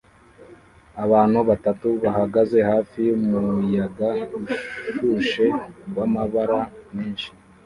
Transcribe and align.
Abantu 1.03 1.39
batatu 1.49 1.87
bahagaze 2.03 2.57
hafi 2.69 2.97
yumuyaga 3.07 4.09
ushushe 4.93 5.45
wamabara 5.95 6.59
menshi 6.95 7.29